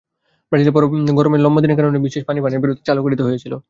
ব্রাজিলের 0.51 0.73
গরমে 1.17 1.37
লম্বা 1.37 1.61
দিনের 1.61 1.77
কারণে 1.79 1.97
বিশেষ 1.99 2.23
পানি 2.25 2.39
পানের 2.43 2.59
বিরতি 2.63 2.81
চালু 2.87 3.01
করতে 3.03 3.23
হয়েছিল। 3.23 3.53